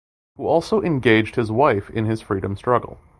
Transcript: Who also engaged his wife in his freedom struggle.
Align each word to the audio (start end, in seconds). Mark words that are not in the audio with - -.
Who 0.37 0.47
also 0.47 0.81
engaged 0.81 1.35
his 1.35 1.51
wife 1.51 1.91
in 1.91 2.05
his 2.05 2.21
freedom 2.23 2.55
struggle. 2.57 2.97